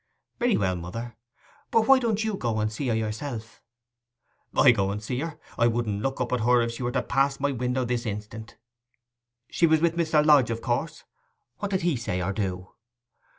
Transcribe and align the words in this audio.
'Very 0.39 0.57
well, 0.57 0.75
mother. 0.75 1.15
But 1.69 1.87
why 1.87 1.99
don't 1.99 2.23
you 2.23 2.35
go 2.35 2.57
and 2.59 2.73
see 2.73 2.89
for 2.89 2.95
yourself?' 2.95 3.61
'I 4.57 4.71
go 4.71 4.91
to 4.95 4.99
see 4.99 5.19
her! 5.19 5.37
I 5.59 5.67
wouldn't 5.67 6.01
look 6.01 6.19
up 6.19 6.33
at 6.33 6.39
her 6.39 6.63
if 6.63 6.71
she 6.71 6.81
were 6.81 6.91
to 6.93 7.03
pass 7.03 7.39
my 7.39 7.51
window 7.51 7.85
this 7.85 8.07
instant. 8.07 8.57
She 9.51 9.67
was 9.67 9.79
with 9.79 9.95
Mr. 9.97 10.25
Lodge, 10.25 10.49
of 10.49 10.63
course. 10.63 11.03
What 11.59 11.69
did 11.69 11.83
he 11.83 11.95
say 11.97 12.19
or 12.19 12.33
do? 12.33 12.73